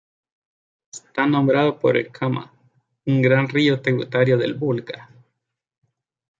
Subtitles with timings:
[0.91, 2.51] Está nombrado por el Kama,
[3.05, 5.09] un gran río tributario del Volga.